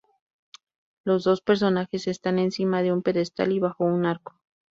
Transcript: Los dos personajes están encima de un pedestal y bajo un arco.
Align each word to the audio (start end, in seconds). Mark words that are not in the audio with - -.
Los 1.03 1.23
dos 1.25 1.41
personajes 1.41 2.07
están 2.07 2.39
encima 2.39 2.81
de 2.81 2.91
un 2.91 3.03
pedestal 3.03 3.51
y 3.51 3.59
bajo 3.59 3.83
un 3.85 4.07
arco. 4.07 4.33